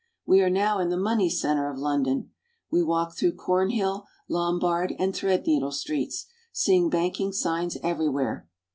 We 0.25 0.41
are 0.41 0.49
now 0.49 0.79
in 0.79 0.89
the 0.89 0.97
money 0.97 1.29
center 1.29 1.69
of 1.71 1.77
London. 1.77 2.31
We 2.71 2.81
walk 2.81 3.15
through 3.15 3.33
Cornhill, 3.35 4.07
Lombard, 4.27 4.95
and 4.97 5.13
Threadneedle 5.13 5.73
Streets, 5.73 6.25
seeing 6.51 6.89
banking 6.89 7.31
signs 7.31 7.77
everywhere. 7.83 8.47